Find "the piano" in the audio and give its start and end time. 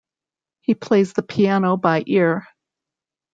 1.13-1.77